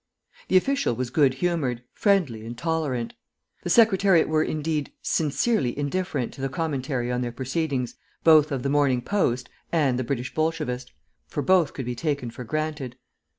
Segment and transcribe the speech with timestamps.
[0.47, 3.13] The official was good humoured, friendly, and tolerant.
[3.61, 7.93] The Secretariat were, indeed, sincerely indifferent to the commentary on their proceedings
[8.23, 10.91] both of the Morning Post and the British Bolshevist,
[11.27, 12.95] for both could be taken for granted.